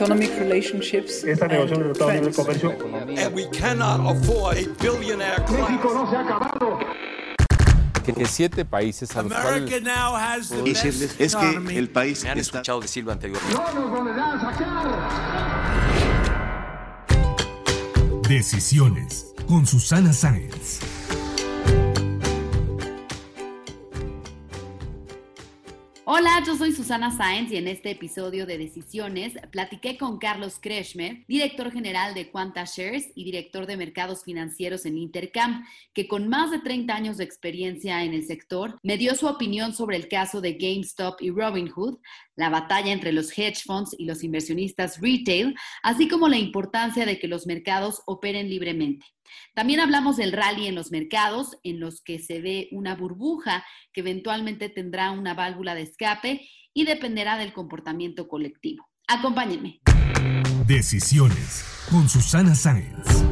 [0.00, 2.36] Economic relationships Esta and negociación de Libre trends.
[2.36, 2.70] Comercio
[3.18, 5.68] And we cannot afford a billionaire class.
[8.04, 11.78] que, que siete países a los cuales America now has the decirles best es que
[11.78, 13.60] el país Me han está escuchado decirlo anteriormente.
[18.28, 20.80] Decisiones con Susana Sáenz.
[26.12, 31.24] Hola, yo soy Susana Sáenz y en este episodio de Decisiones platiqué con Carlos Kreshmer,
[31.28, 36.50] director general de Quanta Shares y director de mercados financieros en Intercam, que con más
[36.50, 40.40] de 30 años de experiencia en el sector, me dio su opinión sobre el caso
[40.40, 42.00] de GameStop y Robinhood,
[42.34, 45.54] la batalla entre los hedge funds y los inversionistas retail,
[45.84, 49.06] así como la importancia de que los mercados operen libremente.
[49.54, 54.00] También hablamos del rally en los mercados, en los que se ve una burbuja que
[54.00, 58.88] eventualmente tendrá una válvula de escape y dependerá del comportamiento colectivo.
[59.08, 59.80] Acompáñenme.
[60.66, 63.24] Decisiones con Susana Sáenz.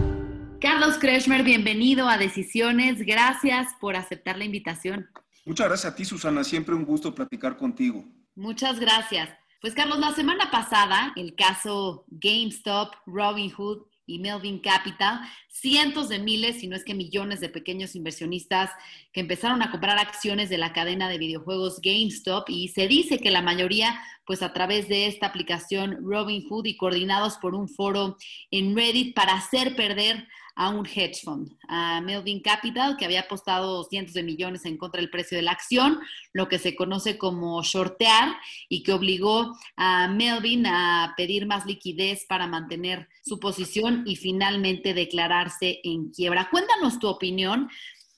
[0.61, 2.99] Carlos Kreshmer, bienvenido a Decisiones.
[2.99, 5.09] Gracias por aceptar la invitación.
[5.45, 6.43] Muchas gracias a ti, Susana.
[6.43, 8.05] Siempre un gusto platicar contigo.
[8.35, 9.31] Muchas gracias.
[9.61, 16.61] Pues Carlos, la semana pasada, el caso GameStop, Robinhood y Melvin Capital, cientos de miles,
[16.61, 18.71] si no es que millones de pequeños inversionistas
[19.13, 23.31] que empezaron a comprar acciones de la cadena de videojuegos GameStop y se dice que
[23.31, 28.17] la mayoría, pues a través de esta aplicación Robinhood y coordinados por un foro
[28.51, 30.27] en Reddit para hacer perder
[30.59, 35.01] a un hedge fund, a Melvin Capital, que había apostado cientos de millones en contra
[35.01, 36.01] del precio de la acción,
[36.33, 38.37] lo que se conoce como shortear,
[38.69, 44.95] y que obligó a Melvin a pedir más liquidez para mantener su posición y finalmente
[44.95, 46.49] declararse en quiebra.
[46.51, 47.69] Cuéntanos tu opinión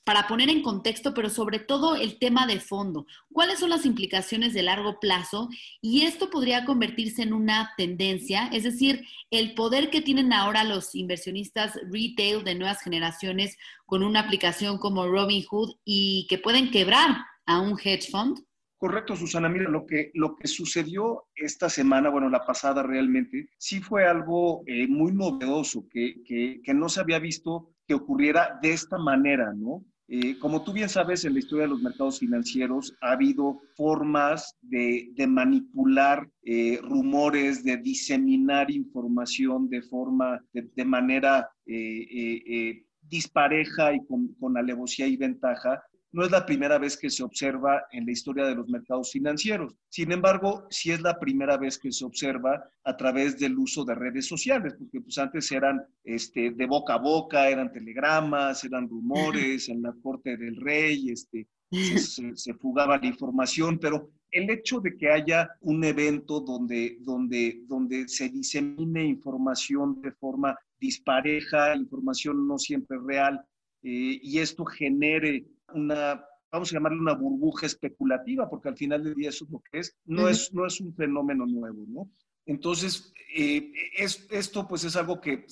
[0.03, 3.05] para poner en contexto, pero sobre todo el tema de fondo.
[3.31, 5.49] ¿Cuáles son las implicaciones de largo plazo?
[5.81, 10.95] Y esto podría convertirse en una tendencia, es decir, el poder que tienen ahora los
[10.95, 17.59] inversionistas retail de nuevas generaciones con una aplicación como Robinhood y que pueden quebrar a
[17.59, 18.39] un hedge fund.
[18.81, 19.47] Correcto, Susana.
[19.47, 24.63] Mira, lo que, lo que sucedió esta semana, bueno, la pasada realmente, sí fue algo
[24.65, 29.53] eh, muy novedoso, que, que, que no se había visto que ocurriera de esta manera,
[29.55, 29.85] ¿no?
[30.07, 34.57] Eh, como tú bien sabes, en la historia de los mercados financieros ha habido formas
[34.63, 43.93] de, de manipular eh, rumores, de diseminar información de forma, de, de manera eh, dispareja
[43.93, 48.05] y con, con alevosía y ventaja, no es la primera vez que se observa en
[48.05, 49.75] la historia de los mercados financieros.
[49.89, 53.95] Sin embargo, sí es la primera vez que se observa a través del uso de
[53.95, 59.69] redes sociales, porque pues antes eran este, de boca a boca, eran telegramas, eran rumores
[59.69, 64.79] en la corte del rey, este, se, se, se fugaba la información, pero el hecho
[64.79, 72.47] de que haya un evento donde, donde, donde se disemine información de forma dispareja, información
[72.47, 73.45] no siempre real,
[73.83, 79.15] eh, y esto genere una, vamos a llamarle una burbuja especulativa, porque al final del
[79.15, 80.31] día eso es lo que es, no, uh -huh.
[80.31, 82.09] es, no es un fenómeno nuevo, ¿no?
[82.45, 85.45] Entonces, eh, es, esto pues es algo que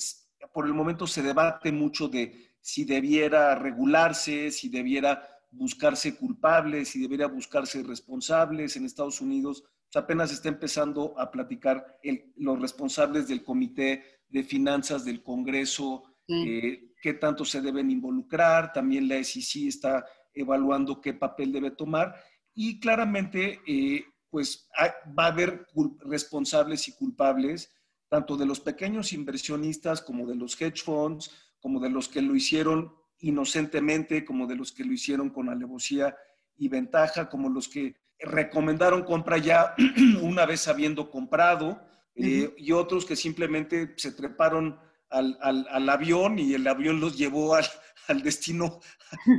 [0.54, 7.02] por el momento se debate mucho de si debiera regularse, si debiera buscarse culpables, si
[7.02, 8.76] debiera buscarse responsables.
[8.76, 14.44] En Estados Unidos pues apenas está empezando a platicar el, los responsables del Comité de
[14.44, 16.44] Finanzas del Congreso, sí.
[16.48, 22.16] eh, qué tanto se deben involucrar, también la SEC está evaluando qué papel debe tomar
[22.54, 25.66] y claramente eh, pues hay, va a haber
[26.06, 27.72] responsables y culpables
[28.10, 32.36] tanto de los pequeños inversionistas como de los hedge funds, como de los que lo
[32.36, 36.18] hicieron inocentemente, como de los que lo hicieron con alevosía
[36.58, 39.76] y ventaja, como los que recomendaron compra ya
[40.22, 41.82] una vez habiendo comprado,
[42.16, 42.54] eh, uh -huh.
[42.58, 47.56] y otros que simplemente se treparon al, al, al, avión y el avión los llevó
[47.56, 47.66] al,
[48.08, 48.80] al destino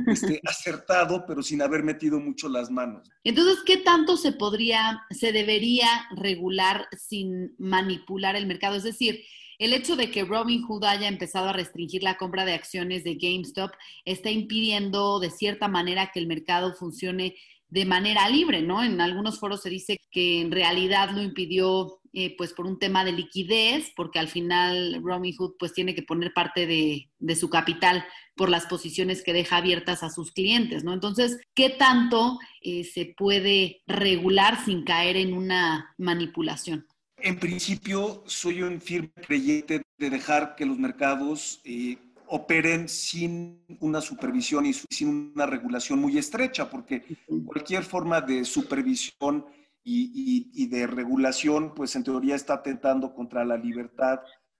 [0.07, 3.07] este, acertado, pero sin haber metido mucho las manos.
[3.23, 8.75] Entonces, ¿qué tanto se podría, se debería regular sin manipular el mercado?
[8.75, 9.23] Es decir,
[9.59, 13.71] el hecho de que Robinhood haya empezado a restringir la compra de acciones de GameStop
[14.05, 17.35] está impidiendo de cierta manera que el mercado funcione
[17.69, 18.83] de manera libre, ¿no?
[18.83, 23.05] En algunos foros se dice que en realidad lo impidió eh, pues por un tema
[23.05, 28.05] de liquidez, porque al final Robinhood pues tiene que poner parte de, su capital
[28.35, 30.93] por las posiciones que deja abiertas a sus clientes, ¿no?
[30.93, 36.85] Entonces, ¿qué tanto eh, se puede regular sin caer en una manipulación?
[37.15, 41.97] En principio, soy un firme creyente de dejar que los mercados eh,
[42.27, 47.03] operen sin una supervisión y sin una regulación muy estrecha, porque
[47.45, 49.45] cualquier forma de supervisión
[49.83, 54.19] y, de regulación, pues en teoría está atentando contra la libertad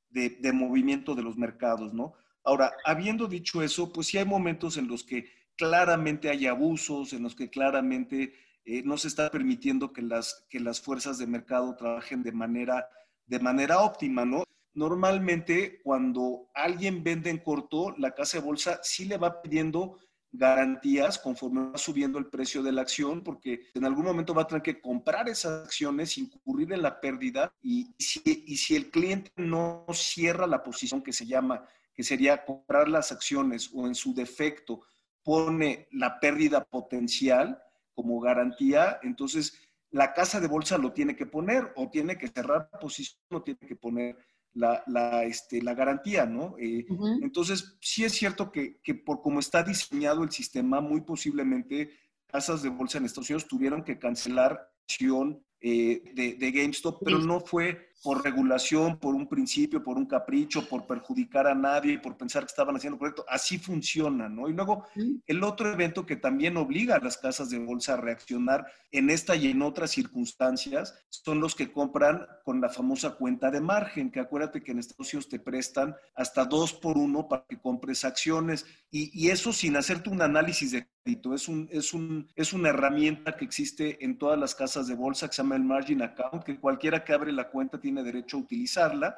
[0.10, 2.14] de, movimiento de los mercados, ¿no?
[2.44, 7.24] Ahora, habiendo dicho eso, pues sí hay momentos en los que claramente hay abusos, en
[7.24, 8.34] los que claramente
[8.66, 12.88] eh, no se está permitiendo que las, que las fuerzas de mercado trabajen de manera,
[13.28, 14.44] de manera óptima, ¿no?
[14.74, 20.00] Normalmente, cuando alguien vende en corto, la casa de bolsa sí le va pidiendo
[20.32, 24.48] garantías conforme va subiendo el precio de la acción, porque en algún momento va a
[24.48, 30.48] tener que comprar esas acciones, incurrir en la pérdida y si, el cliente no cierra
[30.48, 34.82] la posición que se llama, que sería comprar las acciones o en su defecto
[35.24, 37.62] pone la pérdida potencial
[37.94, 39.54] como garantía, entonces
[39.92, 43.44] la casa de bolsa lo tiene que poner o tiene que cerrar la posición o
[43.44, 44.18] tiene que poner
[44.54, 46.56] la, la, este, la garantía, ¿no?
[46.60, 46.86] Eh,
[47.22, 51.92] entonces, sí es cierto que, que, por cómo está diseñado el sistema, muy posiblemente
[52.28, 57.20] casas de bolsa en Estados Unidos tuvieron que cancelar acción eh, de, de, GameStop, pero
[57.20, 62.18] no fue por regulación, por un principio, por un capricho, por perjudicar a nadie, por
[62.18, 63.24] pensar que estaban haciendo correcto.
[63.28, 64.50] Así funciona, ¿no?
[64.50, 64.86] Y luego
[65.28, 69.36] el otro evento que también obliga a las casas de bolsa a reaccionar en esta
[69.36, 74.20] y en otras circunstancias son los que compran con la famosa cuenta de margen, que
[74.20, 78.66] acuérdate que en Estados Unidos te prestan hasta dos por uno para que compres acciones
[78.90, 81.34] y, y eso sin hacerte un análisis de crédito.
[81.34, 85.28] Es, un, es, un, es una herramienta que existe en todas las casas de bolsa
[85.28, 88.38] que se llama el margin account, que cualquiera que abre la cuenta tiene tiene derecho
[88.38, 89.18] a utilizarla.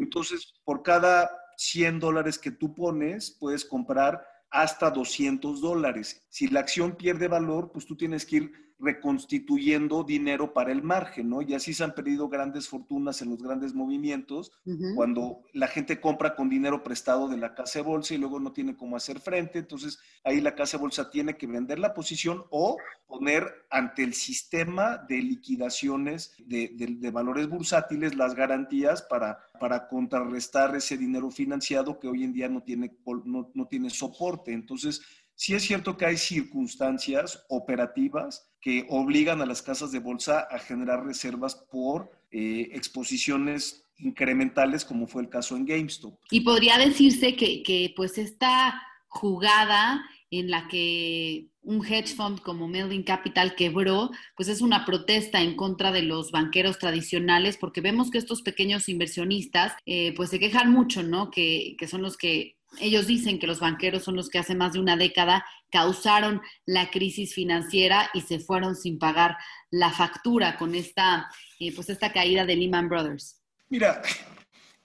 [0.00, 6.26] Entonces, por cada 100 dólares que tú pones, puedes comprar hasta 200 dólares.
[6.30, 11.30] Si la acción pierde valor, pues tú tienes que ir reconstituyendo dinero para el margen,
[11.30, 11.42] ¿no?
[11.42, 14.52] Y así se han perdido grandes fortunas en los grandes movimientos,
[14.94, 18.52] cuando la gente compra con dinero prestado de la casa de bolsa y luego no
[18.52, 22.44] tiene cómo hacer frente, entonces ahí la casa de bolsa tiene que vender la posición
[22.50, 22.76] o
[23.06, 30.96] poner ante el sistema de liquidaciones de, valores bursátiles las garantías para, para contrarrestar ese
[30.96, 34.52] dinero financiado que hoy en día no tiene, no, no tiene soporte.
[34.52, 35.00] Entonces,
[35.40, 40.58] Sí es cierto que hay circunstancias operativas que obligan a las casas de bolsa a
[40.58, 46.18] generar reservas por eh, exposiciones incrementales, como fue el caso en GameStop.
[46.30, 52.68] Y podría decirse que, que pues esta jugada en la que un hedge fund como
[52.68, 58.10] Melvin Capital quebró, pues es una protesta en contra de los banqueros tradicionales, porque vemos
[58.10, 61.30] que estos pequeños inversionistas, eh, pues se quejan mucho, ¿no?
[61.30, 64.72] Que, que son los que ellos dicen que los banqueros son los que hace más
[64.72, 69.36] de una década causaron la crisis financiera y se fueron sin pagar
[69.70, 73.40] la factura con esta, eh, pues esta caída de Lehman Brothers.
[73.68, 74.02] Mira,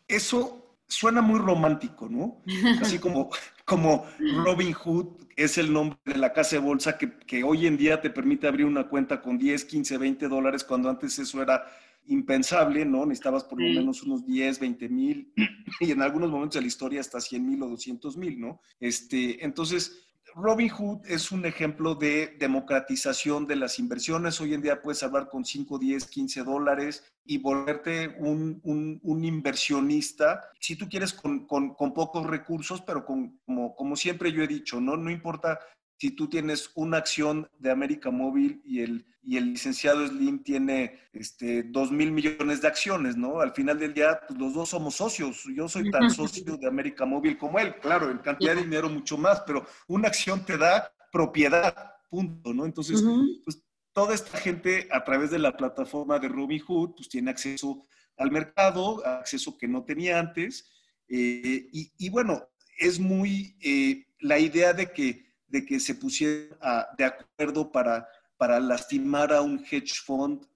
[0.07, 2.41] eso suena muy romántico, ¿no?
[2.81, 3.29] Así como,
[3.65, 4.05] como
[4.43, 8.01] Robin Hood es el nombre de la casa de bolsa que, que hoy en día
[8.01, 11.65] te permite abrir una cuenta con 10, 15, 20 dólares, cuando antes eso era
[12.07, 13.05] impensable, ¿no?
[13.05, 15.33] Necesitabas por lo menos unos 10, 20 mil
[15.79, 18.61] y en algunos momentos de la historia hasta 100 mil o 200 mil, ¿no?
[18.79, 20.03] Este, entonces,
[20.35, 24.41] Robinhood es un ejemplo de democratización de las inversiones.
[24.41, 30.41] Hoy en día puedes hablar con 5, 10, 15 dólares y volverte un, un, inversionista,
[30.59, 34.47] si tú quieres, con, con, con pocos recursos, pero con, como, como siempre yo he
[34.47, 34.97] dicho, ¿no?
[34.97, 35.59] No importa
[36.03, 40.99] si tú tienes una acción de América Móvil y el, y el licenciado Slim tiene
[41.13, 43.39] este, 2 mil millones de acciones, ¿no?
[43.39, 45.45] Al final del día, pues, los dos somos socios.
[45.55, 49.17] Yo soy tan socio de América Móvil como él, claro, en cantidad de dinero mucho
[49.17, 51.73] más, pero una acción te da propiedad,
[52.09, 52.65] punto, ¿no?
[52.65, 53.01] Entonces,
[53.45, 58.29] pues toda esta gente a través de la plataforma de Robinhood, pues tiene acceso al
[58.29, 60.69] mercado, acceso que no tenía antes.
[61.07, 62.43] Eh, y, bueno,
[62.77, 68.59] es muy eh, la idea de que de que se pusiera de acuerdo para, para
[68.59, 70.47] lastimar a un hedge fund.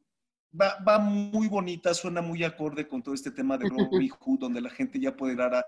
[0.59, 4.59] Va, va, muy bonita, suena muy acorde con todo este tema de Robin Hood, donde
[4.59, 5.65] la gente ya puede dar a...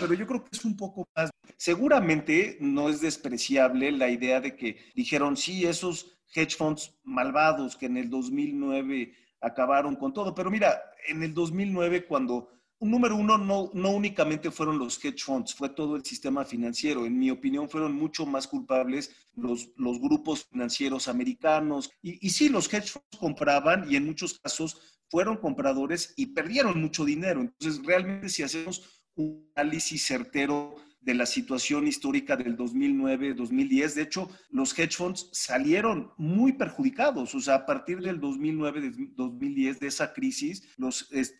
[0.00, 1.30] Pero yo creo que es un poco más...
[1.56, 7.86] Seguramente no es despreciable la idea de que dijeron, sí, esos hedge funds malvados que
[7.86, 10.34] en el 2009 acabaron con todo.
[10.34, 12.50] Pero mira, en el 2009 cuando
[12.90, 17.06] número uno, no, no únicamente fueron los hedge funds, fue todo el sistema financiero.
[17.06, 21.90] En mi opinión, fueron mucho más culpables los, los grupos financieros americanos.
[22.02, 26.80] Y, y sí, los hedge funds compraban y en muchos casos fueron compradores y perdieron
[26.80, 27.40] mucho dinero.
[27.40, 28.82] Entonces, realmente si hacemos
[29.14, 33.94] un análisis certero de la situación histórica del 2009-2010.
[33.94, 37.34] De hecho, los hedge funds salieron muy perjudicados.
[37.34, 40.68] O sea, a partir del 2009-2010, de esa crisis,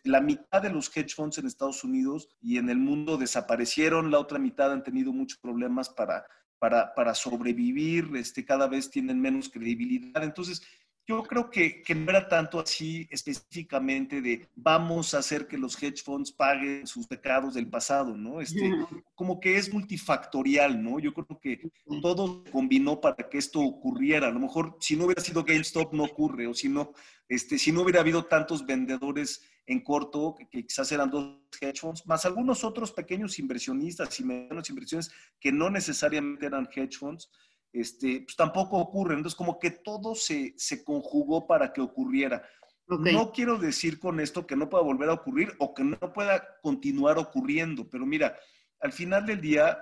[0.03, 4.11] la mitad de los hedge funds en Estados Unidos y en el mundo desaparecieron.
[4.11, 6.25] La otra mitad han tenido muchos problemas para,
[6.59, 8.09] para, para sobrevivir.
[8.15, 10.23] Este, cada vez tienen menos credibilidad.
[10.23, 10.61] Entonces,
[11.05, 15.81] yo creo que, que, no era tanto así específicamente de vamos a hacer que los
[15.81, 18.39] hedge funds paguen sus pecados del pasado, ¿no?
[18.39, 18.71] Este,
[19.13, 20.99] como que es multifactorial, ¿no?
[20.99, 21.69] Yo creo que
[22.01, 24.27] todo combinó para que esto ocurriera.
[24.27, 26.93] A lo mejor si no hubiera sido GameStop no ocurre, o si no,
[27.27, 31.79] este, si no hubiera habido tantos vendedores en corto, que, que quizás eran dos hedge
[31.81, 37.29] funds, más algunos otros pequeños inversionistas y medianos inversiones que no necesariamente eran hedge funds,
[37.73, 39.15] este, pues tampoco ocurre.
[39.15, 42.47] Entonces, como que todo se, se conjugó para que ocurriera.
[42.87, 46.59] No quiero decir con esto que no pueda volver a ocurrir o que no pueda
[46.61, 48.37] continuar ocurriendo, pero mira,
[48.81, 49.81] al final del día,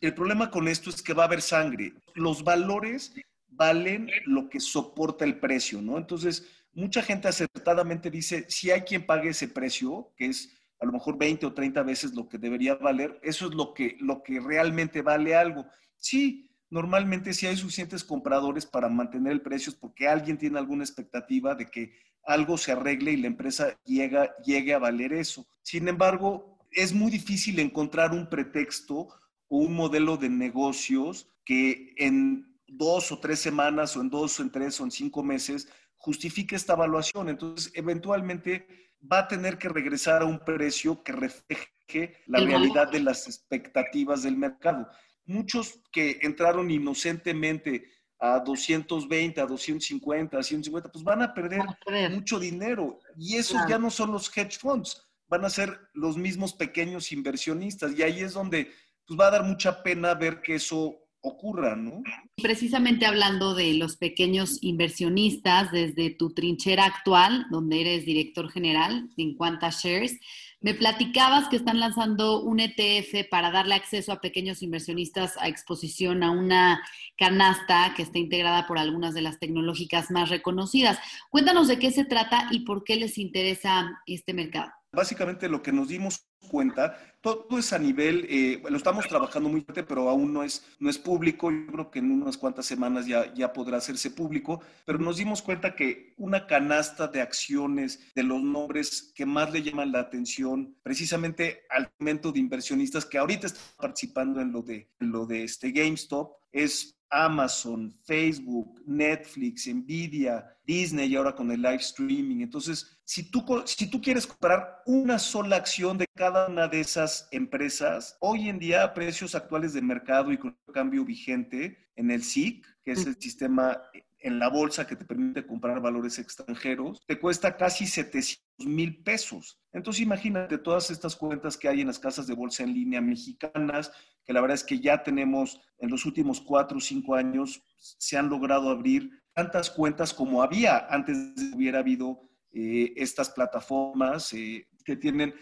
[0.00, 1.92] el problema con esto es que va a haber sangre.
[2.14, 3.14] Los valores
[3.48, 5.98] valen lo que soporta el precio, ¿no?
[5.98, 10.50] Entonces, mucha gente acertadamente dice, si hay quien pague ese precio, que es
[10.80, 13.96] a lo mejor 20 o 30 veces lo que debería valer, eso es lo que,
[14.00, 15.66] lo que realmente vale algo.
[15.96, 20.82] Sí, normalmente si hay suficientes compradores para mantener el precio es porque alguien tiene alguna
[20.82, 21.92] expectativa de que
[22.24, 25.46] algo se arregle y la empresa llega, llegue a valer eso.
[25.60, 29.08] Sin embargo, es muy difícil encontrar un pretexto
[29.48, 34.42] o un modelo de negocios que en dos o tres semanas o en dos o
[34.42, 37.28] en tres o en cinco meses justifique esta evaluación.
[37.28, 38.66] Entonces, eventualmente
[39.12, 44.22] va a tener que regresar a un precio que refleje la realidad de las expectativas
[44.22, 44.88] del mercado
[45.32, 51.62] muchos que entraron inocentemente a 220, a 250, a 150, pues van a perder,
[52.10, 53.00] mucho dinero.
[53.16, 57.98] Y esos ya no son los hedge funds, van a ser los mismos pequeños inversionistas.
[57.98, 58.70] Y ahí es donde
[59.06, 62.02] pues, va a dar mucha pena ver que eso ocurra, ¿no?
[62.40, 69.36] Precisamente hablando de los pequeños inversionistas, desde tu trinchera actual, donde eres director general en
[69.36, 70.18] Quanta Shares,
[70.62, 76.22] me platicabas que están lanzando un ETF para darle acceso a pequeños inversionistas a exposición
[76.22, 76.82] a una
[77.16, 80.98] canasta que está integrada por algunas de las tecnológicas más reconocidas.
[81.30, 84.72] Cuéntanos de qué se trata y por qué les interesa este mercado.
[84.94, 89.62] Básicamente lo que nos dimos cuenta, todo es a nivel, eh, lo estamos trabajando muy
[89.62, 91.50] fuerte, pero aún no es, no es público.
[91.50, 95.40] Yo creo que en unas cuantas semanas ya, ya podrá hacerse público, pero nos dimos
[95.40, 100.76] cuenta que una canasta de acciones de los nombres que más le llaman la atención,
[100.82, 105.44] precisamente al momento de inversionistas que ahorita están participando en lo de, en lo de
[105.44, 112.40] este GameStop, es Amazon, Facebook, Netflix, Nvidia, Disney y ahora con el live streaming.
[112.40, 117.28] Entonces, si tú, si tú quieres comprar una sola acción de cada una de esas
[117.30, 122.10] empresas, hoy en día a precios actuales de mercado y con el cambio vigente en
[122.10, 123.80] el SIC, que es el sistema
[124.22, 129.60] en la bolsa que te permite comprar valores extranjeros, te cuesta casi 700 mil pesos.
[129.72, 133.92] Entonces imagínate todas estas cuentas que hay en las casas de bolsa en línea mexicanas,
[134.24, 138.16] que la verdad es que ya tenemos en los últimos cuatro o cinco años, se
[138.16, 142.20] han logrado abrir tantas cuentas como había antes de que hubiera habido
[142.52, 145.34] eh, estas plataformas eh, que tienen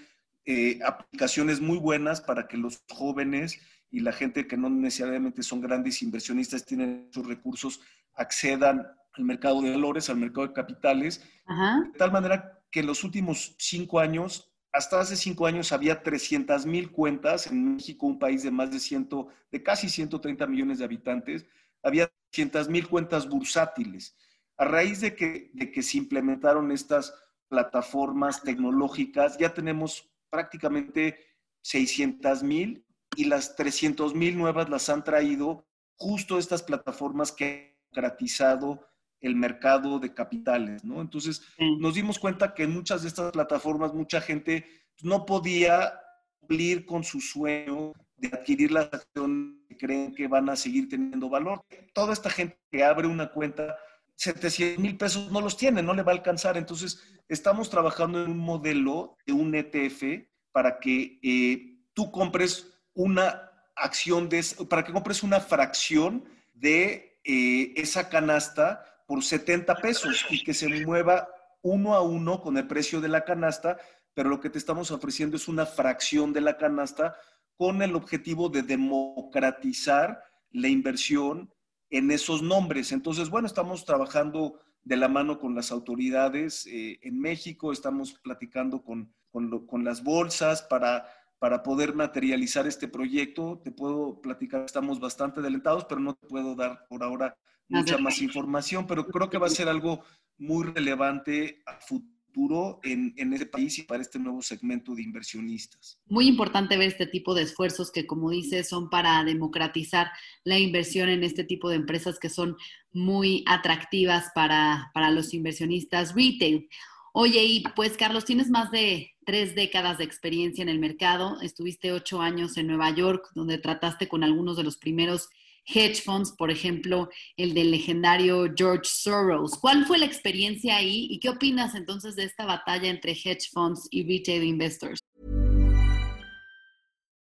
[0.45, 3.61] eh, aplicaciones muy buenas para que los jóvenes
[3.91, 7.81] y la gente que no necesariamente son grandes inversionistas tienen sus recursos
[8.15, 13.03] accedan al mercado de valores, al mercado de capitales, de tal manera que en los
[13.03, 18.43] últimos cinco años, hasta hace cinco años había 300 mil cuentas en México, un país
[18.43, 21.47] de más de, ciento, de casi 130 millones de habitantes,
[21.83, 24.17] había 300 mil cuentas bursátiles.
[24.57, 27.15] A raíz de que, de que se implementaron estas
[27.49, 31.19] plataformas tecnológicas, ya tenemos prácticamente
[31.63, 32.87] 600 mil
[33.17, 38.87] y las 300 mil nuevas las han traído justo estas plataformas que democratizado
[39.21, 41.01] el mercado de capitales, ¿no?
[41.01, 41.43] Entonces,
[41.79, 44.65] nos dimos cuenta que en muchas de estas plataformas mucha gente
[45.03, 45.93] no podía
[46.41, 51.29] cumplir con su sueño de adquirir las acciones que creen que van a seguir teniendo
[51.29, 51.63] valor.
[51.93, 53.77] Toda esta gente que abre una cuenta,
[54.17, 56.57] 700 mil pesos no los tiene, no le va a alcanzar.
[56.57, 60.03] Entonces, estamos trabajando en un modelo de un ETF
[60.51, 67.73] para que eh, tú compres una acción de, para que compres una fracción de eh,
[67.77, 71.29] esa canasta por 70 pesos y que se mueva
[71.63, 73.79] uno a uno con el precio de la canasta,
[74.15, 77.17] pero lo que te estamos ofreciendo es una fracción de la canasta
[77.57, 81.53] con el objetivo de democratizar la inversión
[81.91, 82.93] en esos nombres.
[82.93, 88.83] Entonces, bueno, estamos trabajando de la mano con las autoridades eh, en México, estamos platicando
[88.83, 91.07] con, con, las bolsas para,
[91.41, 93.61] para poder materializar este proyecto.
[93.65, 97.35] Te puedo platicar, estamos bastante adelantados, pero no te puedo dar por ahora
[97.67, 100.05] mucha más información, pero creo que va a ser algo
[100.37, 105.99] muy relevante a futuro en, en ese país y para este nuevo segmento de inversionistas.
[106.07, 110.09] Muy importante ver este tipo de esfuerzos que, como dices, son para democratizar
[110.45, 112.57] la inversión en este tipo de empresas que son
[112.93, 116.69] muy atractivas para, para los inversionistas retail.
[117.13, 121.41] Oye, y pues Carlos, tienes más de tres décadas de experiencia en el mercado.
[121.41, 125.29] Estuviste ocho años en Nueva York, donde trataste con algunos de los primeros
[125.67, 129.59] hedge funds, por ejemplo, el del legendario George Soros.
[129.61, 133.89] ¿Cuál fue la experiencia ahí y qué opinas entonces de esta batalla entre hedge funds
[133.91, 135.01] y retail investors?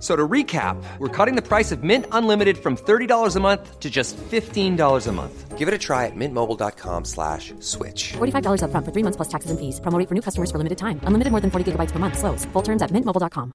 [0.00, 3.90] So to recap, we're cutting the price of Mint Unlimited from $30 a month to
[3.90, 5.58] just $15 a month.
[5.58, 8.12] Give it a try at mintmobile.com slash switch.
[8.14, 9.78] $45 up front for three months plus taxes and fees.
[9.80, 11.00] Promoting for new customers for limited time.
[11.04, 12.18] Unlimited more than 40 gigabytes per month.
[12.18, 12.46] Slows.
[12.46, 13.52] Full terms at mintmobile.com.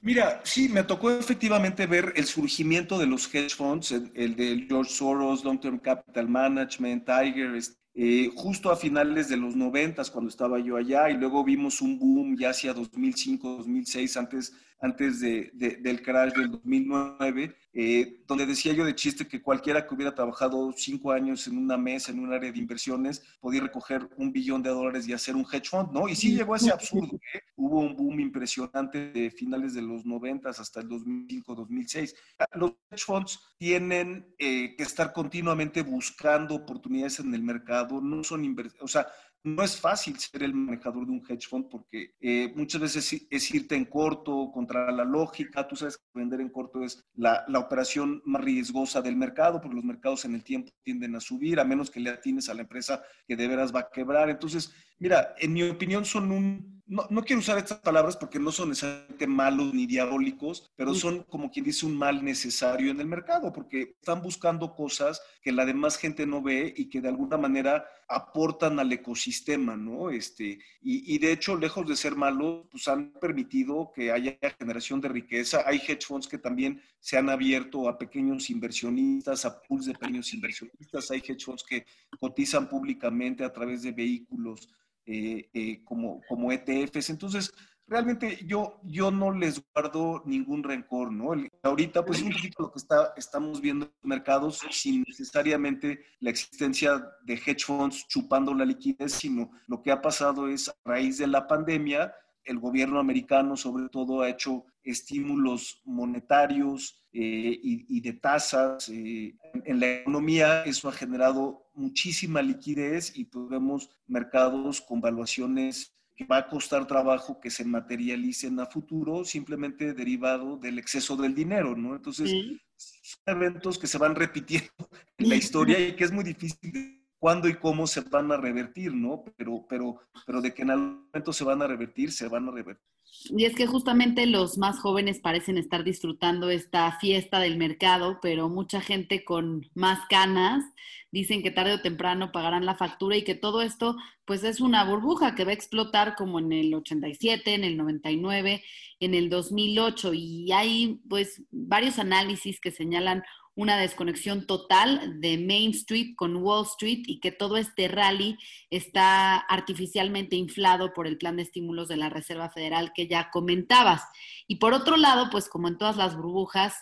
[0.00, 4.66] Mira, sí, me tocó efectivamente ver el surgimiento de los hedge funds, el, el de
[4.68, 7.54] George Soros, Long Term Capital Management, Tiger,
[7.94, 11.98] eh, justo a finales de los noventas cuando estaba yo allá y luego vimos un
[11.98, 14.52] boom ya hacia 2005, 2006, antes
[14.84, 19.94] antes de, del crash del 2009, eh, donde decía yo de chiste que cualquiera que
[19.94, 24.30] hubiera trabajado cinco años en una mesa, en un área de inversiones, podía recoger un
[24.30, 26.06] billón de dólares y hacer un hedge fund, ¿no?
[26.06, 27.18] Y sí llegó a ese absurdo.
[27.32, 27.40] ¿eh?
[27.56, 32.14] Hubo un boom impresionante de finales de los 90 hasta el 2005, 2006.
[32.52, 38.44] Los hedge funds tienen eh, que estar continuamente buscando oportunidades en el mercado, no son
[38.80, 39.06] o sea,
[39.44, 43.54] no es fácil ser el manejador de un hedge fund porque eh, muchas veces es
[43.54, 45.68] irte en corto contra la lógica.
[45.68, 49.76] Tú sabes que vender en corto es la, la, operación más riesgosa del mercado porque
[49.76, 52.62] los mercados en el tiempo tienden a subir a menos que le atines a la
[52.62, 54.30] empresa que de veras va a quebrar.
[54.30, 58.52] Entonces, mira, en mi opinión son un, no, no, quiero usar estas palabras porque no
[58.52, 63.06] son necesariamente malos ni diabólicos, pero son como quien dice un mal necesario en el
[63.06, 67.38] mercado, porque están buscando cosas que la demás gente no ve y que de alguna
[67.38, 70.10] manera aportan al ecosistema, ¿no?
[70.10, 75.00] Este, y, y de hecho, lejos de ser malos, pues han permitido que haya generación
[75.00, 75.62] de riqueza.
[75.64, 80.34] Hay hedge funds que también se han abierto a pequeños inversionistas, a pools de pequeños
[80.34, 81.10] inversionistas.
[81.10, 81.86] Hay hedge funds que
[82.20, 84.68] cotizan públicamente a través de vehículos
[85.06, 87.10] eh, eh, como, como ETFs.
[87.10, 87.52] Entonces,
[87.86, 91.32] realmente yo, yo no les guardo ningún rencor, ¿no?
[91.62, 96.30] ahorita, pues un poquito lo que está, estamos viendo en los mercados, sin necesariamente la
[96.30, 101.18] existencia de hedge funds chupando la liquidez, sino lo que ha pasado es a raíz
[101.18, 108.12] de la pandemia, el gobierno americano sobre todo ha hecho estímulos monetarios eh, y, de
[108.14, 110.64] tasas en, en la economía.
[110.64, 117.40] Eso ha generado muchísima liquidez y podemos mercados con valuaciones que va a costar trabajo
[117.40, 121.96] que se materialicen a futuro simplemente derivado del exceso del dinero, ¿no?
[121.96, 122.30] Entonces,
[122.76, 124.70] son eventos que se van repitiendo
[125.18, 128.92] en la historia y que es muy difícil cuándo y cómo se van a revertir,
[128.92, 129.24] ¿no?
[129.38, 132.52] Pero, pero, pero de que en algún momento se van a revertir, se van a
[132.52, 132.84] revertir.
[133.30, 138.50] Y es que justamente los más jóvenes parecen estar disfrutando esta fiesta del mercado, pero
[138.50, 140.64] mucha gente con más canas
[141.12, 144.84] dicen que tarde o temprano pagarán la factura y que todo esto pues es una
[144.84, 148.62] burbuja que va a explotar como en el 87, en el 99,
[149.00, 153.22] en el 2008 y hay pues varios análisis que señalan
[153.56, 158.36] una desconexión total de Main Street con Wall Street y que todo este rally
[158.70, 164.02] está artificialmente inflado por el plan de estímulos de la Reserva Federal que ya comentabas.
[164.48, 166.74] Y por otro lado, pues como en todas las burbujas,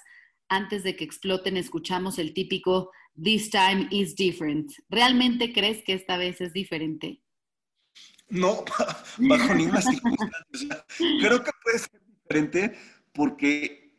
[0.48, 2.90] antes de que exploten, escuchamos el típico
[3.22, 4.72] This time is different.
[4.88, 7.20] ¿Realmente crees que esta vez es diferente?
[8.28, 8.64] No,
[9.18, 10.86] bajo ninguna circunstancia.
[11.20, 12.78] creo que puede ser diferente
[13.12, 13.92] porque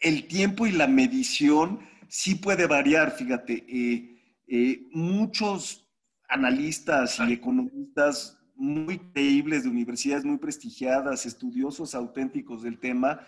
[0.00, 3.64] el tiempo y la medición sí puede variar, fíjate.
[3.68, 5.86] Eh, eh, muchos
[6.28, 13.20] analistas y economistas muy creíbles de universidades muy prestigiadas, estudiosos auténticos del tema,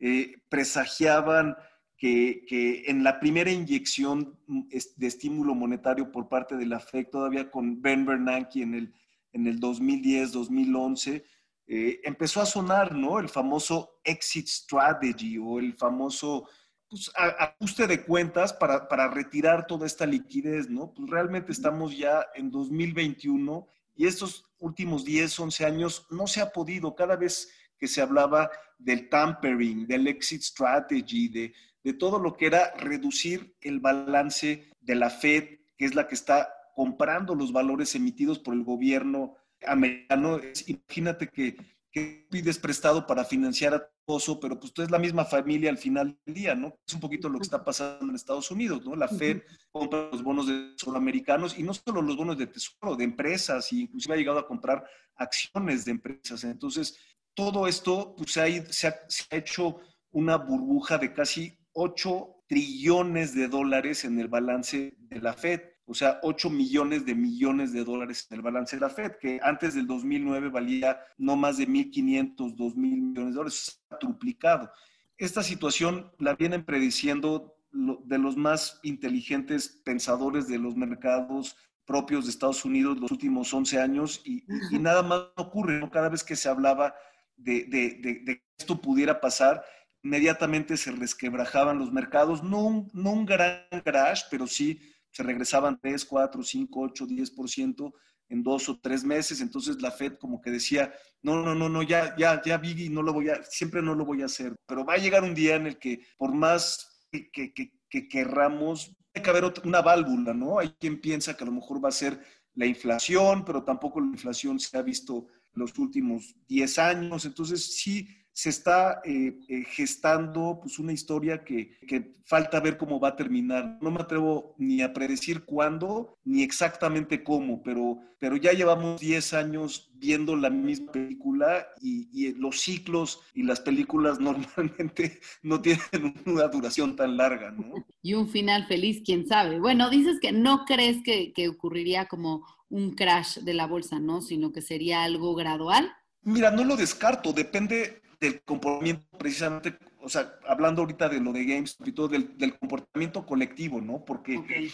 [0.00, 1.56] eh, presagiaban
[1.96, 4.62] que, que, en la primera inyección mm,
[4.96, 8.94] de estímulo monetario por parte de la FED, todavía con Ben Bernanke en el,
[9.32, 11.24] en el 2010, 2011,
[11.68, 13.20] eh, empezó a sonar, ¿no?
[13.20, 16.48] El famoso exit strategy o el famoso
[16.92, 20.92] pues, ajuste de cuentas para, para, retirar toda esta liquidez, ¿no?
[20.92, 26.52] Pues realmente estamos ya en 2021 y estos últimos 10, 11 años no se ha
[26.52, 26.94] podido.
[26.94, 32.44] Cada vez que se hablaba del tampering, del exit strategy, de, de todo lo que
[32.44, 37.94] era reducir el balance de la Fed, que es la que está comprando los valores
[37.94, 40.42] emitidos por el gobierno americano.
[40.66, 41.56] Imagínate que,
[41.92, 45.70] que pides prestado para financiar a tu esposo, pero pues tú es la misma familia
[45.70, 46.74] al final del día, ¿no?
[46.86, 48.96] Es un poquito lo que está pasando en Estados Unidos, ¿no?
[48.96, 52.96] La Fed compra los bonos de tesoro americanos y no solo los bonos de tesoro,
[52.96, 54.84] de empresas, e inclusive ha llegado a comprar
[55.16, 56.44] acciones de empresas.
[56.44, 56.98] Entonces,
[57.34, 59.78] todo esto pues, se, ha, se ha hecho
[60.12, 65.94] una burbuja de casi 8 trillones de dólares en el balance de la Fed o
[65.94, 69.74] sea, 8 millones de millones de dólares en el balance de la Fed, que antes
[69.74, 74.70] del 2009 valía no más de 1.500, 2.000 millones de dólares, ha triplicado.
[75.18, 82.30] Esta situación la vienen prediciendo de los más inteligentes pensadores de los mercados propios de
[82.30, 84.44] Estados Unidos los últimos 11 años y,
[84.78, 85.90] nada más ocurre, ¿no?
[85.90, 86.94] cada vez que se hablaba
[87.36, 89.64] de, de, de, que esto pudiera pasar,
[90.02, 94.80] inmediatamente se resquebrajaban los mercados, no un, no un gran crash, pero sí
[95.12, 97.92] se regresaban 3, 4, 5, 8, 10%
[98.32, 99.40] en dos o tres meses.
[99.40, 102.88] Entonces la Fed como que decía, no, no, no, no, ya, ya, ya vi y
[102.88, 104.56] no lo voy a, siempre no lo voy a hacer.
[104.66, 108.96] Pero va a llegar un día en el que por más que, que, que, querramos,
[109.14, 110.58] hay que haber una válvula, ¿no?
[110.58, 112.18] Hay quien piensa que a lo mejor va a ser
[112.54, 117.26] la inflación, pero tampoco la inflación se ha visto los últimos 10 años.
[117.26, 122.98] Entonces sí se está eh, eh, gestando pues, una historia que, que, falta ver cómo
[122.98, 123.78] va a terminar.
[123.82, 129.34] No me atrevo ni a predecir cuándo, ni exactamente cómo, pero, pero ya llevamos 10
[129.34, 136.14] años viendo la misma película y, y, los ciclos y las películas normalmente no tienen
[136.24, 137.84] una duración tan larga, ¿no?
[138.02, 139.60] Y un final feliz, quién sabe.
[139.60, 144.22] Bueno, dices que no crees que, que ocurriría como un crash de la bolsa, ¿no?
[144.22, 145.92] Sino que sería algo gradual.
[146.22, 151.44] Mira, no lo descarto, depende, del comportamiento precisamente, o sea, hablando ahorita de lo de
[151.44, 154.04] games y todo, del, comportamiento colectivo, ¿no?
[154.04, 154.70] Porque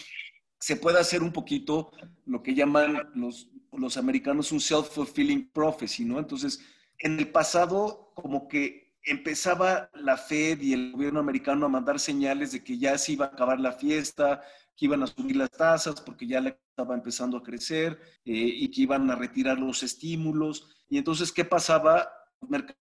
[0.61, 1.91] se puede hacer un poquito
[2.27, 6.19] lo que llaman los, los americanos un self-fulfilling prophecy, ¿no?
[6.19, 6.61] Entonces,
[6.99, 12.53] en el pasado, como que empezaba la Fed y el gobierno americano a mandar señales
[12.53, 14.43] de que ya se iba a acabar la fiesta,
[14.77, 18.71] que iban a subir las tasas porque ya la estaba empezando a crecer eh, y
[18.71, 20.69] que iban a retirar los estímulos.
[20.91, 22.13] Y entonces, ¿qué pasaba?
[22.43, 22.88] Los mercados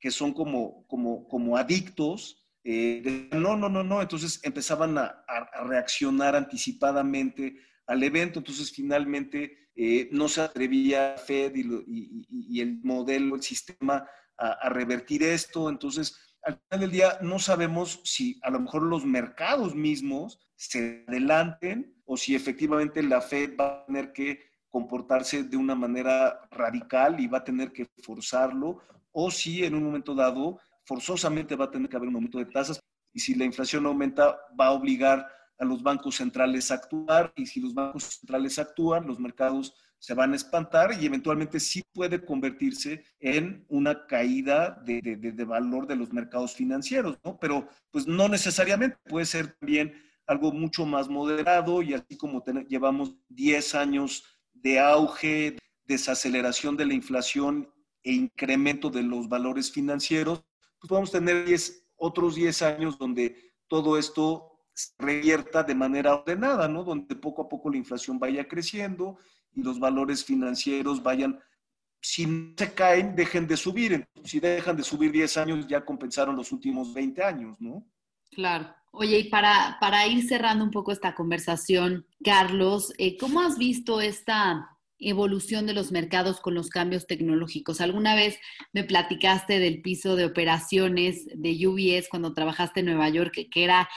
[0.00, 5.24] que son como, como, como adictos, eh, no, no, no, no, entonces empezaban a,
[5.68, 13.42] reaccionar anticipadamente al evento, entonces finalmente eh, no se atrevía Fed y, el modelo, el
[13.42, 14.04] sistema
[14.36, 19.04] a, revertir esto, entonces al final del día no sabemos si a lo mejor los
[19.04, 25.56] mercados mismos se adelanten o si efectivamente la Fed va a tener que comportarse de
[25.56, 28.82] una manera radical y va a tener que forzarlo
[29.18, 32.44] o si en un momento dado forzosamente va a tener que haber un aumento de
[32.44, 32.78] tasas
[33.14, 35.26] y si la inflación aumenta va a obligar
[35.58, 40.12] a los bancos centrales a actuar y si los bancos centrales actúan, los mercados se
[40.12, 45.96] van a espantar y eventualmente sí puede convertirse en una caída de, de, valor de
[45.96, 47.38] los mercados financieros, ¿no?
[47.38, 49.94] Pero pues no necesariamente, puede ser también
[50.26, 56.92] algo mucho más moderado y así como llevamos 10 años de auge, desaceleración de la
[56.92, 57.70] inflación
[58.06, 60.44] e incremento de los valores financieros,
[60.78, 61.44] pues podemos tener
[61.96, 66.84] otros 10 años donde todo esto se revierta de manera ordenada, ¿no?
[66.84, 69.18] Donde poco a poco la inflación vaya creciendo
[69.52, 71.40] y los valores financieros vayan,
[72.00, 74.06] si no se caen, dejen de subir.
[74.22, 77.84] Si dejan de subir 10 años, ya compensaron los últimos 20 años, ¿no?
[78.30, 78.72] Claro.
[78.92, 84.00] Oye, y para, para ir cerrando un poco esta conversación, Carlos, eh, ¿cómo has visto
[84.00, 87.80] esta evolución de los mercados con los cambios tecnológicos.
[87.80, 88.38] Alguna vez
[88.72, 93.88] me platicaste del piso de operaciones de UBS cuando trabajaste en Nueva York, que, era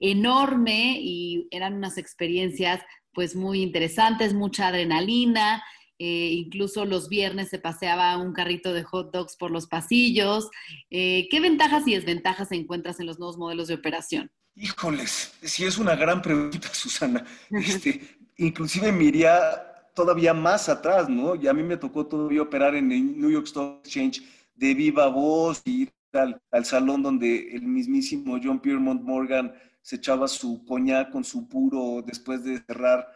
[0.00, 2.80] enorme y eran unas experiencias
[3.12, 5.62] pues muy interesantes, mucha adrenalina.
[6.00, 10.48] Eh, incluso los viernes se paseaba un carrito de hot dogs por los pasillos.
[10.90, 14.30] Eh, ¿Qué ventajas y desventajas encuentras en los nuevos modelos de operación?
[14.54, 17.24] Híjoles, sí es una gran pregunta, Susana.
[17.50, 19.67] Este, inclusive me iría
[19.98, 21.34] todavía más atrás, ¿no?
[21.34, 24.22] Y a mí me tocó todavía operar en el New York Stock Exchange
[24.54, 30.28] de viva voz y al, al, salón donde el mismísimo John Piermont Morgan se echaba
[30.28, 33.08] su coñac con su puro después de cerrar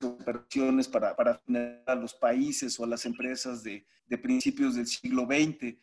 [0.00, 1.42] operaciones para, para
[1.86, 5.74] a los países o a las empresas de, de principios del siglo XX.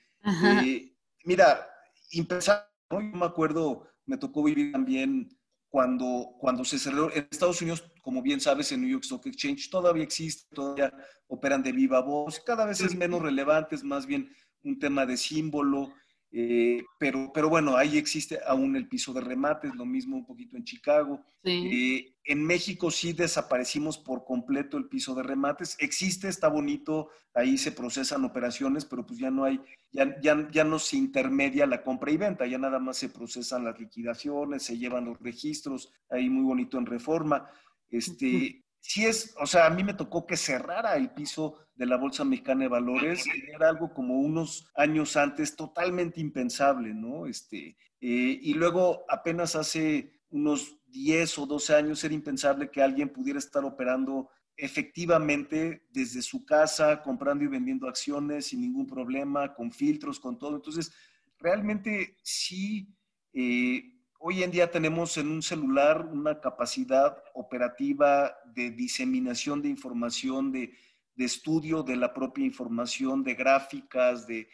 [0.64, 1.68] Eh, mira,
[2.12, 3.02] impensable, ¿no?
[3.02, 5.38] Yo me acuerdo, me tocó vivir también
[5.70, 9.70] cuando, cuando se cerró en Estados Unidos, como bien sabes, en New York Stock Exchange
[9.70, 10.92] todavía existe, todavía
[11.28, 14.30] operan de viva voz, cada vez es menos relevante, es más bien
[14.64, 15.94] un tema de símbolo.
[16.32, 20.58] Eh, pero, pero bueno, ahí existe aún el piso de remates, lo mismo un poquito
[20.58, 21.24] en Chicago.
[21.44, 25.76] Eh, en México sí desaparecimos por completo el piso de remates.
[25.80, 29.60] Existe, está bonito, ahí se procesan operaciones, pero pues ya no hay,
[29.92, 33.66] ya, ya, ya no se intermedia la compra y venta, ya nada más se procesan
[33.66, 37.50] las liquidaciones, se llevan los registros, ahí muy bonito en reforma.
[37.90, 41.98] Este, sí es, o sea, a mí me tocó que cerrara el piso de la
[41.98, 47.26] Bolsa Mexicana de Valores, era algo como unos años antes totalmente impensable, ¿no?
[47.26, 53.10] Este, eh, y luego apenas hace unos 10 o 12 años era impensable que alguien
[53.10, 59.72] pudiera estar operando efectivamente desde su casa, comprando y vendiendo acciones sin ningún problema, con
[59.72, 60.58] filtros, con todo.
[60.58, 60.92] Entonces,
[61.38, 62.94] realmente sí,
[63.32, 70.52] eh, hoy en día tenemos en un celular una capacidad operativa de diseminación de información,
[70.52, 70.74] de,
[71.18, 74.48] estudio de la propia información, de gráficas, de,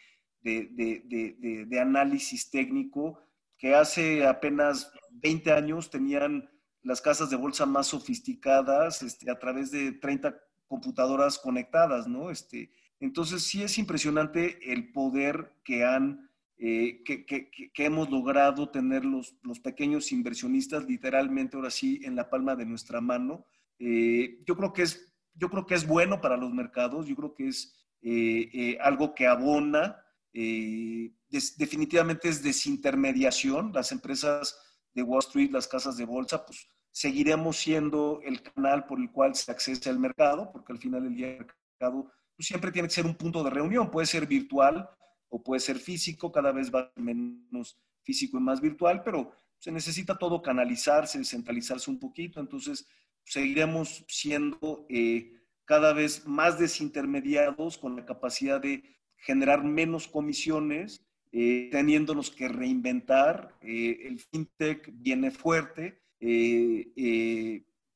[1.80, 3.20] análisis técnico,
[3.56, 6.48] que hace apenas 20 años tenían
[6.82, 12.30] las casas de bolsa más sofisticadas este, a través de 30 computadoras conectadas, ¿no?
[12.30, 19.36] Este, entonces sí es impresionante el poder que han eh, que, hemos logrado tener los,
[19.42, 23.46] los, pequeños inversionistas literalmente ahora sí en la palma de nuestra mano.
[23.78, 27.34] Eh, yo, creo que es, yo creo que es bueno para los mercados, yo creo
[27.34, 34.58] que es eh, algo que abona, definitivamente es desintermediación, las empresas
[34.94, 39.34] de Wall Street, las casas de bolsa, pues seguiremos siendo el canal por el cual
[39.34, 43.14] se accede al mercado, porque al final el mercado pues, siempre tiene que ser un
[43.14, 44.88] punto de reunión, puede ser virtual,
[45.28, 50.16] o puede ser físico, cada vez va menos físico y más virtual, pero se necesita
[50.16, 52.86] todo canalizarse, descentralizarse un poquito, entonces
[53.24, 55.32] seguiremos siendo eh,
[55.64, 58.82] cada vez más desintermediados con la capacidad de
[59.16, 63.56] generar menos comisiones, eh, teniéndonos que reinventar.
[63.60, 66.02] Eh, el fintech viene fuerte,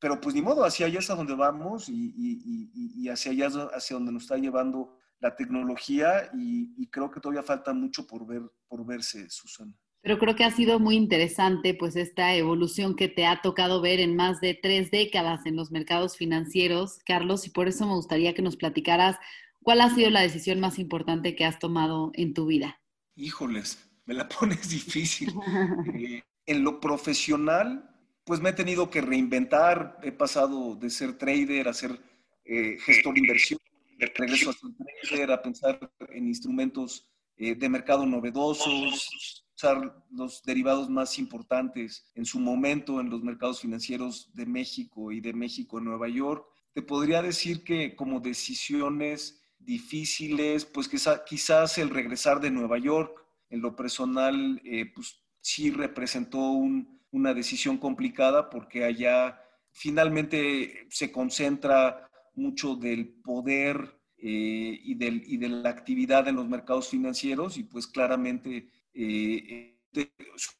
[0.00, 3.94] pero pues ni modo, hacia allá es a donde vamos y, y hacia allá hacia
[3.94, 8.84] donde nos está llevando la tecnología y, creo que todavía falta mucho por, ver, por
[8.84, 9.74] verse, Susana.
[10.02, 14.00] Pero creo que ha sido muy interesante pues esta evolución que te ha tocado ver
[14.00, 18.34] en más de tres décadas en los mercados financieros, Carlos, y por eso me gustaría
[18.34, 19.18] que nos platicaras
[19.62, 22.80] cuál ha sido la decisión más importante que has tomado en tu vida.
[23.14, 25.34] Híjoles, me la pones difícil.
[25.94, 27.90] Eh, en lo profesional,
[28.24, 32.00] pues me he tenido que reinventar, he pasado de ser trader a ser
[32.46, 33.59] eh, gestor de inversión
[34.14, 42.10] regreso a a pensar en instrumentos eh, de mercado novedosos, usar los derivados más importantes
[42.14, 46.46] en su momento en los mercados financieros de México y de México en Nueva York.
[46.72, 53.24] Te podría decir que como decisiones difíciles, pues quizá, quizás el regresar de Nueva York
[53.50, 56.40] en lo personal, eh, pues sí representó
[57.10, 59.40] una decisión complicada porque allá
[59.72, 66.46] finalmente se concentra mucho del poder eh, y, del, y, de la actividad en los
[66.46, 69.78] mercados financieros y pues claramente, eh,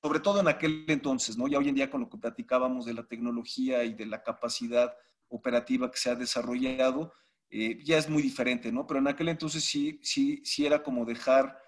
[0.03, 1.47] sobre todo en aquel entonces, ¿no?
[1.47, 4.95] Ya hoy en día con lo que platicábamos de la tecnología y de la capacidad
[5.29, 7.13] operativa que se ha desarrollado,
[7.51, 8.87] eh, ya es muy diferente, ¿no?
[8.87, 11.59] Pero en aquel entonces sí, sí, sí era como dejar,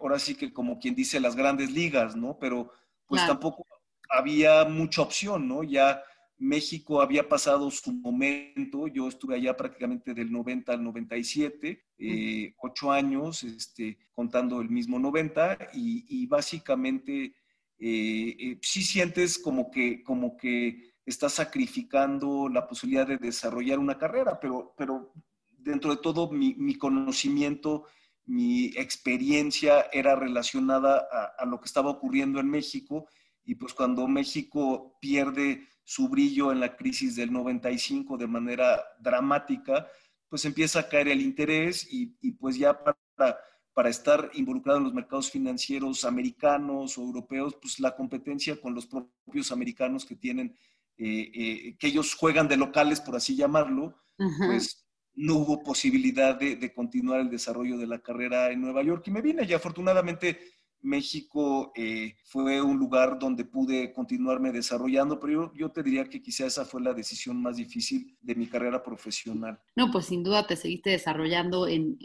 [0.00, 2.38] ahora sí que como quien dice las grandes ligas, ¿no?
[2.38, 2.70] Pero
[3.06, 3.66] pues tampoco
[4.10, 5.62] había mucha opción, ¿no?
[5.62, 6.02] Ya
[6.38, 12.92] México había pasado su momento, yo estuve allá prácticamente del 90 al 97, eh, ocho
[12.92, 17.34] años, este, contando el mismo 90, y, básicamente
[17.78, 23.96] eh, eh, sí sientes como que, como que estás sacrificando la posibilidad de desarrollar una
[23.96, 25.12] carrera, pero, pero
[25.58, 27.86] dentro de todo mi, mi conocimiento,
[28.26, 33.08] mi experiencia era relacionada a, a lo que estaba ocurriendo en México,
[33.46, 39.86] y pues cuando México pierde su brillo en la crisis del 95 de manera dramática,
[40.28, 43.38] pues empieza a caer el interés y, pues ya para,
[43.72, 48.86] para estar involucrado en los mercados financieros americanos o europeos, pues la competencia con los
[48.86, 50.58] propios americanos que tienen,
[50.98, 56.56] eh, eh, que ellos juegan de locales, por así llamarlo, pues no hubo posibilidad de,
[56.56, 59.06] de, continuar el desarrollo de la carrera en Nueva York.
[59.06, 65.52] Y me vine y afortunadamente México eh, fue un lugar donde pude continuarme desarrollando, pero
[65.54, 69.58] yo, te diría que quizá esa fue la decisión más difícil de mi carrera profesional.
[69.74, 71.96] No, pues sin duda te seguiste desarrollando en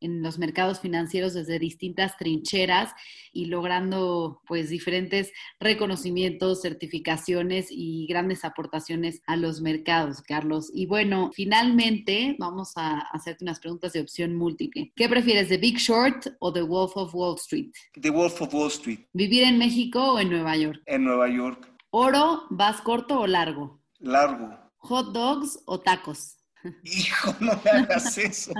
[0.00, 2.92] en los mercados financieros desde distintas trincheras
[3.32, 10.70] y logrando pues diferentes reconocimientos, certificaciones y grandes aportaciones a los mercados, Carlos.
[10.72, 14.92] Y bueno, finalmente vamos a hacerte unas preguntas de opción múltiple.
[14.96, 17.72] ¿Qué prefieres, The Big Short o The Wolf of Wall Street?
[18.00, 19.00] The Wolf of Wall Street.
[19.12, 20.82] ¿Vivir en México o en Nueva York?
[20.86, 21.72] En Nueva York.
[21.90, 23.80] ¿Oro, vas corto o largo?
[23.98, 24.56] Largo.
[24.76, 26.37] ¿Hot dogs o tacos?
[26.84, 28.52] Hijo, no me hagas eso.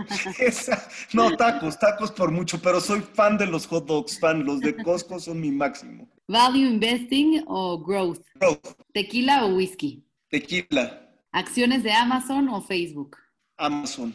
[1.12, 4.44] no, tacos, tacos por mucho, pero soy fan de los hot dogs, fan.
[4.44, 6.08] Los de Costco son mi máximo.
[6.28, 8.24] ¿Value investing o growth?
[8.34, 8.76] Growth.
[8.92, 10.04] ¿Tequila o whisky?
[10.28, 11.08] Tequila.
[11.32, 13.16] ¿Acciones de Amazon o Facebook?
[13.56, 14.14] Amazon.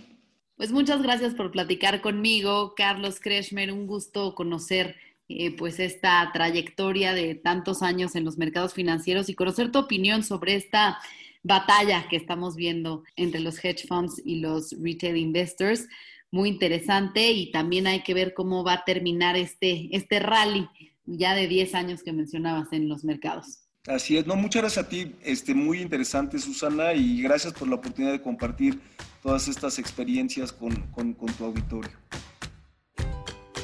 [0.55, 3.71] Pues muchas gracias por platicar conmigo, Carlos Kretschmer.
[3.71, 4.95] Un gusto conocer
[5.27, 10.23] eh, pues esta trayectoria de tantos años en los mercados financieros y conocer tu opinión
[10.23, 10.99] sobre esta
[11.43, 15.87] batalla que estamos viendo entre los hedge funds y los retail investors.
[16.31, 20.67] Muy interesante y también hay que ver cómo va a terminar este, este rally
[21.05, 23.59] ya de 10 años que mencionabas en los mercados.
[23.85, 27.75] Así es, no, muchas gracias a ti, este, muy interesante Susana y gracias por la
[27.75, 28.79] oportunidad de compartir
[29.21, 31.91] todas estas experiencias con, con, con tu auditorio.